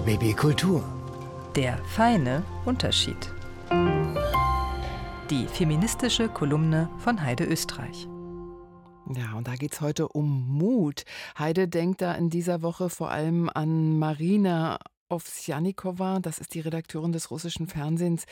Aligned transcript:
RBB 0.00 0.34
Kultur. 0.34 0.82
Der 1.54 1.76
feine 1.84 2.42
Unterschied. 2.64 3.34
Die 5.28 5.46
feministische 5.46 6.30
Kolumne 6.30 6.88
von 6.96 7.20
Heide 7.20 7.44
Österreich. 7.44 8.08
Ja, 9.14 9.36
und 9.36 9.46
da 9.46 9.56
geht 9.56 9.74
es 9.74 9.82
heute 9.82 10.08
um 10.08 10.48
Mut. 10.48 11.04
Heide 11.38 11.68
denkt 11.68 12.00
da 12.00 12.14
in 12.14 12.30
dieser 12.30 12.62
Woche 12.62 12.88
vor 12.88 13.10
allem 13.10 13.50
an 13.52 13.98
Marina 13.98 14.78
Ovsjanikova, 15.10 16.20
das 16.20 16.38
ist 16.38 16.54
die 16.54 16.60
Redakteurin 16.60 17.12
des 17.12 17.30
russischen 17.30 17.66
Fernsehens, 17.66 18.24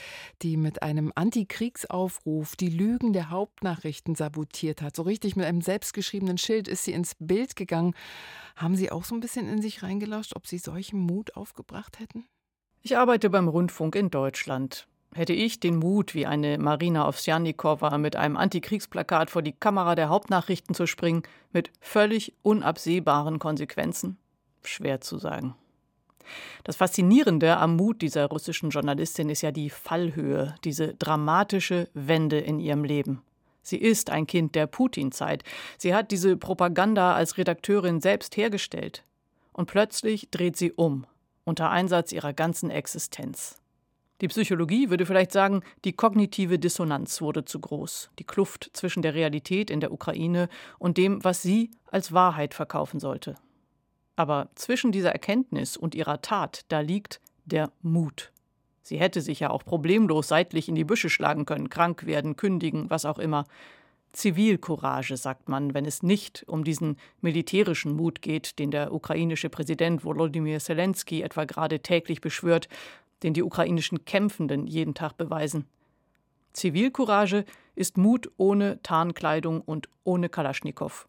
die 0.43 0.57
mit 0.57 0.83
einem 0.83 1.13
Antikriegsaufruf 1.15 2.57
die 2.57 2.71
Lügen 2.71 3.13
der 3.13 3.31
Hauptnachrichten 3.31 4.15
sabotiert 4.15 4.81
hat. 4.81 4.97
So 4.97 5.03
richtig 5.03 5.37
mit 5.37 5.47
einem 5.47 5.61
selbstgeschriebenen 5.61 6.39
Schild 6.39 6.69
ist 6.69 6.85
sie 6.85 6.93
ins 6.93 7.17
Bild 7.19 7.57
gegangen. 7.57 7.95
Haben 8.57 8.77
Sie 8.77 8.91
auch 8.91 9.05
so 9.05 9.15
ein 9.15 9.21
bisschen 9.21 9.49
in 9.49 9.61
sich 9.61 9.83
reingelauscht, 9.83 10.35
ob 10.37 10.47
Sie 10.47 10.59
solchen 10.59 11.01
Mut 11.01 11.37
aufgebracht 11.37 11.99
hätten? 11.99 12.25
Ich 12.83 12.97
arbeite 12.97 13.29
beim 13.29 13.49
Rundfunk 13.49 13.97
in 13.97 14.11
Deutschland. 14.11 14.87
Hätte 15.15 15.33
ich 15.33 15.59
den 15.59 15.77
Mut, 15.77 16.15
wie 16.15 16.27
eine 16.27 16.59
Marina 16.59 17.09
Ovsjanikova 17.09 17.97
mit 17.99 18.15
einem 18.17 18.37
Antikriegsplakat 18.37 19.31
vor 19.31 19.43
die 19.43 19.53
Kamera 19.53 19.95
der 19.95 20.11
Hauptnachrichten 20.11 20.75
zu 20.75 20.87
springen, 20.87 21.23
mit 21.53 21.71
völlig 21.81 22.35
unabsehbaren 22.43 23.39
Konsequenzen? 23.39 24.19
Schwer 24.63 25.01
zu 25.01 25.19
sagen. 25.19 25.55
Das 26.65 26.77
Faszinierende 26.77 27.57
am 27.57 27.77
Mut 27.77 28.03
dieser 28.03 28.27
russischen 28.27 28.71
Journalistin 28.71 29.31
ist 29.31 29.43
ja 29.43 29.53
die 29.53 29.71
Fallhöhe, 29.71 30.55
diese 30.65 30.95
dramatische 30.95 31.89
Wende 31.95 32.39
in 32.39 32.59
ihrem 32.59 32.85
Leben. 32.85 33.23
Sie 33.63 33.77
ist 33.77 34.11
ein 34.11 34.27
Kind 34.27 34.55
der 34.55 34.67
Putin-Zeit. 34.67 35.45
Sie 35.77 35.95
hat 35.95 36.11
diese 36.11 36.37
Propaganda 36.37 37.15
als 37.15 37.37
Redakteurin 37.37 38.01
selbst 38.01 38.37
hergestellt. 38.37 39.05
Und 39.53 39.67
plötzlich 39.67 40.31
dreht 40.31 40.57
sie 40.57 40.73
um, 40.73 41.07
unter 41.45 41.71
Einsatz 41.71 42.13
ihrer 42.13 42.33
ganzen 42.33 42.71
Existenz. 42.71 43.61
Die 44.21 44.29
Psychologie 44.29 44.91
würde 44.91 45.07
vielleicht 45.07 45.33
sagen, 45.33 45.63
die 45.85 45.93
kognitive 45.93 46.59
Dissonanz 46.59 47.21
wurde 47.21 47.45
zu 47.45 47.61
groß, 47.61 48.11
die 48.19 48.25
Kluft 48.25 48.71
zwischen 48.73 49.03
der 49.03 49.15
Realität 49.15 49.71
in 49.71 49.81
der 49.81 49.93
Ukraine 49.93 50.49
und 50.79 50.97
dem, 50.97 51.23
was 51.23 51.43
sie 51.43 51.71
als 51.87 52.13
Wahrheit 52.13 52.55
verkaufen 52.55 52.99
sollte. 52.99 53.37
Aber 54.19 54.49
zwischen 54.57 54.91
dieser 54.91 55.13
Erkenntnis 55.13 55.77
und 55.77 55.95
ihrer 55.95 56.21
Tat, 56.21 56.65
da 56.67 56.81
liegt 56.81 57.21
der 57.45 57.71
Mut. 57.83 58.33
Sie 58.83 58.99
hätte 58.99 59.21
sich 59.21 59.39
ja 59.39 59.51
auch 59.51 59.65
problemlos 59.65 60.27
seitlich 60.27 60.69
in 60.69 60.75
die 60.75 60.83
Büsche 60.83 61.09
schlagen 61.09 61.47
können, 61.47 61.71
krank 61.71 62.05
werden, 62.05 62.35
kündigen, 62.35 62.91
was 62.91 63.05
auch 63.05 63.21
immer. 63.21 63.45
Zivilcourage, 64.13 65.17
sagt 65.17 65.49
man, 65.49 65.73
wenn 65.73 65.85
es 65.85 66.03
nicht 66.03 66.43
um 66.49 66.65
diesen 66.65 66.97
militärischen 67.21 67.95
Mut 67.95 68.21
geht, 68.21 68.59
den 68.59 68.73
der 68.73 68.93
ukrainische 68.93 69.51
Präsident 69.51 70.05
Volodymyr 70.05 70.59
Zelensky 70.59 71.23
etwa 71.23 71.45
gerade 71.45 71.79
täglich 71.79 72.21
beschwört, 72.21 72.69
den 73.23 73.35
die 73.35 73.45
ukrainischen 73.45 74.05
Kämpfenden 74.05 74.67
jeden 74.67 74.95
Tag 74.95 75.17
beweisen. 75.17 75.65
Zivilcourage 76.55 77.45
ist 77.77 77.97
Mut 77.97 78.29
ohne 78.37 78.83
Tarnkleidung 78.83 79.61
und 79.61 79.89
ohne 80.03 80.29
Kalaschnikow. 80.29 81.07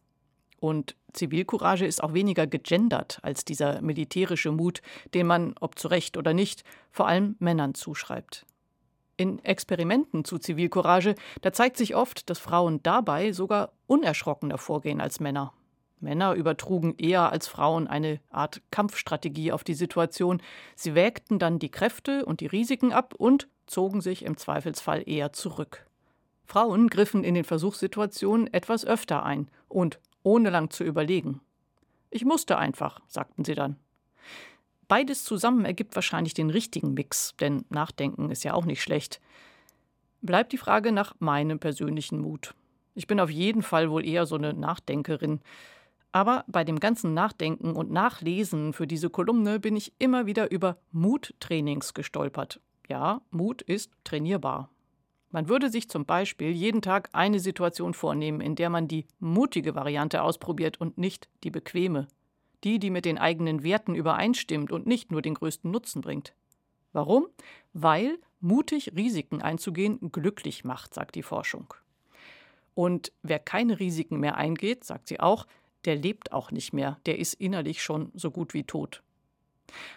Und 0.60 0.96
Zivilcourage 1.14 1.86
ist 1.86 2.04
auch 2.04 2.14
weniger 2.14 2.46
gegendert 2.46 3.20
als 3.22 3.46
dieser 3.46 3.82
militärische 3.82 4.52
Mut, 4.52 4.82
den 5.14 5.28
man, 5.28 5.56
ob 5.60 5.80
zu 5.80 5.88
Recht 5.88 6.18
oder 6.18 6.34
nicht, 6.34 6.64
vor 6.92 7.08
allem 7.08 7.36
Männern 7.40 7.74
zuschreibt. 7.74 8.46
In 9.16 9.44
Experimenten 9.44 10.24
zu 10.24 10.38
Zivilcourage, 10.38 11.16
da 11.42 11.52
zeigt 11.52 11.78
sich 11.78 11.96
oft, 11.96 12.30
dass 12.30 12.40
Frauen 12.40 12.82
dabei 12.84 13.32
sogar 13.32 13.72
unerschrockener 13.88 14.58
vorgehen 14.58 15.02
als 15.02 15.20
Männer. 15.20 15.54
Männer 16.00 16.34
übertrugen 16.34 16.96
eher 16.98 17.32
als 17.32 17.48
Frauen 17.48 17.88
eine 17.88 18.20
Art 18.30 18.62
Kampfstrategie 18.72 19.52
auf 19.52 19.64
die 19.64 19.74
Situation. 19.74 20.42
Sie 20.76 20.96
wägten 20.96 21.40
dann 21.40 21.60
die 21.60 21.72
Kräfte 21.72 22.26
und 22.26 22.40
die 22.40 22.48
Risiken 22.48 22.94
ab 22.94 23.14
und 23.18 23.50
zogen 23.68 24.00
sich 24.02 24.24
im 24.24 24.38
Zweifelsfall 24.38 25.04
eher 25.06 25.34
zurück. 25.34 25.86
Frauen 26.46 26.88
griffen 26.88 27.24
in 27.24 27.36
den 27.36 27.44
Versuchssituationen 27.44 28.52
etwas 28.54 28.86
öfter 28.86 29.24
ein 29.24 29.52
und 29.68 30.00
ohne 30.24 30.50
lang 30.50 30.70
zu 30.70 30.84
überlegen. 30.84 31.42
Ich 32.10 32.26
musste 32.26 32.58
einfach, 32.58 33.02
sagten 33.08 33.46
sie 33.46 33.56
dann. 33.56 33.78
Beides 34.88 35.24
zusammen 35.24 35.66
ergibt 35.66 35.96
wahrscheinlich 35.96 36.34
den 36.34 36.50
richtigen 36.50 36.96
Mix, 36.96 37.36
denn 37.40 37.64
Nachdenken 37.70 38.32
ist 38.32 38.44
ja 38.44 38.54
auch 38.54 38.66
nicht 38.66 38.82
schlecht. 38.82 39.22
Bleibt 40.22 40.52
die 40.52 40.58
Frage 40.58 40.92
nach 40.92 41.14
meinem 41.20 41.60
persönlichen 41.60 42.20
Mut. 42.20 42.56
Ich 42.96 43.08
bin 43.08 43.20
auf 43.20 43.30
jeden 43.30 43.62
Fall 43.62 43.92
wohl 43.92 44.06
eher 44.06 44.26
so 44.26 44.36
eine 44.36 44.54
Nachdenkerin. 44.54 45.42
Aber 46.12 46.44
bei 46.48 46.64
dem 46.64 46.80
ganzen 46.80 47.14
Nachdenken 47.14 47.74
und 47.74 47.92
Nachlesen 47.92 48.74
für 48.74 48.88
diese 48.88 49.12
Kolumne 49.12 49.60
bin 49.60 49.76
ich 49.76 49.94
immer 50.00 50.26
wieder 50.26 50.52
über 50.52 50.78
Muttrainings 50.92 51.94
gestolpert. 51.94 52.60
Ja, 52.88 53.22
Mut 53.30 53.62
ist 53.62 53.92
trainierbar. 54.04 54.72
Man 55.32 55.48
würde 55.48 55.70
sich 55.70 55.90
zum 55.90 56.06
Beispiel 56.06 56.52
jeden 56.52 56.82
Tag 56.82 57.10
eine 57.14 57.40
Situation 57.40 57.94
vornehmen, 57.94 58.42
in 58.42 58.56
der 58.56 58.70
man 58.70 58.88
die 58.88 59.06
mutige 59.20 59.76
Variante 59.76 60.24
ausprobiert 60.24 60.82
und 60.82 60.98
nicht 60.98 61.30
die 61.44 61.52
bequeme. 61.52 62.08
Die, 62.64 62.80
die 62.80 62.90
mit 62.90 63.06
den 63.06 63.18
eigenen 63.18 63.64
Werten 63.64 63.96
übereinstimmt 63.96 64.72
und 64.72 64.88
nicht 64.88 65.12
nur 65.12 65.22
den 65.22 65.36
größten 65.36 65.70
Nutzen 65.70 66.02
bringt. 66.02 66.34
Warum? 66.92 67.28
Weil 67.74 68.18
mutig 68.40 68.94
Risiken 68.96 69.42
einzugehen 69.42 70.12
glücklich 70.12 70.64
macht, 70.64 70.94
sagt 70.94 71.16
die 71.16 71.24
Forschung. 71.24 71.74
Und 72.74 73.12
wer 73.22 73.40
keine 73.40 73.80
Risiken 73.80 74.20
mehr 74.20 74.36
eingeht, 74.36 74.84
sagt 74.84 75.08
sie 75.10 75.20
auch, 75.20 75.46
der 75.86 75.96
lebt 75.96 76.32
auch 76.32 76.52
nicht 76.52 76.74
mehr, 76.74 77.00
der 77.06 77.20
ist 77.20 77.36
innerlich 77.36 77.84
schon 77.84 78.12
so 78.14 78.32
gut 78.32 78.54
wie 78.54 78.64
tot. 78.64 79.04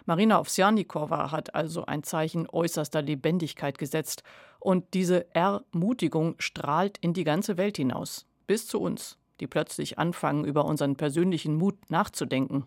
Marina 0.06 0.40
Ovsjanikova 0.40 1.30
hat 1.30 1.54
also 1.54 1.86
ein 1.86 2.02
Zeichen 2.02 2.48
äußerster 2.48 3.02
Lebendigkeit 3.02 3.78
gesetzt 3.78 4.22
und 4.58 4.94
diese 4.94 5.34
Ermutigung 5.34 6.36
strahlt 6.38 6.98
in 6.98 7.14
die 7.14 7.24
ganze 7.24 7.56
Welt 7.56 7.76
hinaus, 7.76 8.26
bis 8.46 8.66
zu 8.66 8.80
uns, 8.80 9.18
die 9.40 9.46
plötzlich 9.46 9.98
anfangen, 9.98 10.44
über 10.44 10.64
unseren 10.64 10.96
persönlichen 10.96 11.56
Mut 11.56 11.90
nachzudenken. 11.90 12.66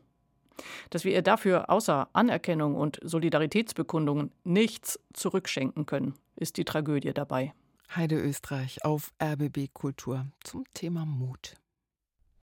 Dass 0.89 1.03
wir 1.03 1.11
ihr 1.11 1.21
dafür 1.21 1.69
außer 1.69 2.07
Anerkennung 2.13 2.75
und 2.75 2.99
Solidaritätsbekundungen 3.03 4.31
nichts 4.43 4.99
zurückschenken 5.13 5.85
können, 5.85 6.15
ist 6.35 6.57
die 6.57 6.65
Tragödie 6.65 7.13
dabei. 7.13 7.53
Heide 7.95 8.19
Österreich 8.19 8.83
auf 8.83 9.13
RBB 9.21 9.73
Kultur 9.73 10.25
zum 10.43 10.63
Thema 10.73 11.05
Mut. 11.05 11.55